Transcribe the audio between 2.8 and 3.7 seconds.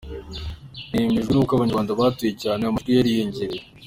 yariyongereye.